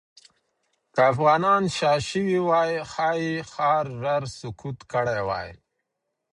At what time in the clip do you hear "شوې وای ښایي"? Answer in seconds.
2.07-3.35